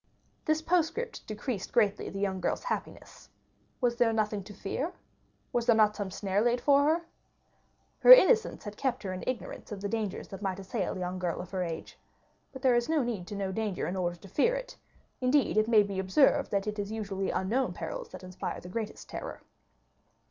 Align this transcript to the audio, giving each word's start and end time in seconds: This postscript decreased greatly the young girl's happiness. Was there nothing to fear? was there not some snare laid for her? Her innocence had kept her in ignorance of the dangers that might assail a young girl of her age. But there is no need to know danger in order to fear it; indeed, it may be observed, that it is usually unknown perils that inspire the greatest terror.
This 0.45 0.63
postscript 0.63 1.27
decreased 1.27 1.71
greatly 1.71 2.09
the 2.09 2.17
young 2.17 2.41
girl's 2.41 2.63
happiness. 2.63 3.29
Was 3.81 3.97
there 3.97 4.11
nothing 4.11 4.43
to 4.45 4.51
fear? 4.51 4.93
was 5.53 5.67
there 5.67 5.75
not 5.75 5.95
some 5.95 6.09
snare 6.09 6.41
laid 6.41 6.59
for 6.59 6.83
her? 6.85 7.01
Her 7.99 8.11
innocence 8.11 8.63
had 8.63 8.77
kept 8.77 9.03
her 9.03 9.13
in 9.13 9.23
ignorance 9.27 9.71
of 9.71 9.79
the 9.79 9.87
dangers 9.87 10.29
that 10.29 10.41
might 10.41 10.57
assail 10.57 10.95
a 10.97 10.99
young 10.99 11.19
girl 11.19 11.39
of 11.39 11.51
her 11.51 11.61
age. 11.61 11.99
But 12.51 12.63
there 12.63 12.73
is 12.73 12.89
no 12.89 13.03
need 13.03 13.27
to 13.27 13.35
know 13.35 13.51
danger 13.51 13.85
in 13.85 13.95
order 13.95 14.15
to 14.15 14.27
fear 14.27 14.55
it; 14.55 14.75
indeed, 15.19 15.55
it 15.55 15.67
may 15.67 15.83
be 15.83 15.99
observed, 15.99 16.49
that 16.49 16.65
it 16.65 16.79
is 16.79 16.91
usually 16.91 17.29
unknown 17.29 17.73
perils 17.73 18.09
that 18.09 18.23
inspire 18.23 18.59
the 18.59 18.69
greatest 18.69 19.07
terror. 19.07 19.43